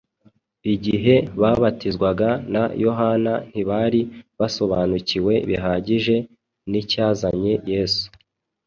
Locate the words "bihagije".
5.49-6.15